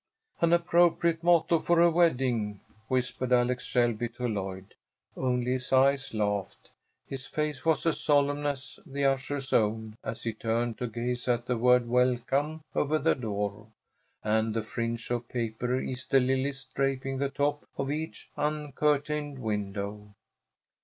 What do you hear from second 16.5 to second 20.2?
draping the top of each uncurtained window.